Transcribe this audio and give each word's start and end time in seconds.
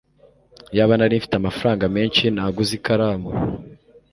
Iyaba 0.73 0.93
nari 0.97 1.19
mfite 1.19 1.35
amafaranga 1.37 1.85
menshi, 1.95 2.23
naguze 2.35 2.71
ikaramu. 2.79 3.29